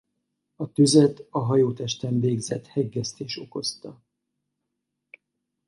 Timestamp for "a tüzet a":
0.55-1.39